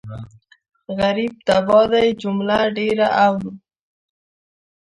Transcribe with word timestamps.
غريب 0.97 1.33
تباه 1.47 1.85
دی 1.91 2.07
جمله 2.21 2.57
ډېره 2.75 3.07
اورو 3.25 3.51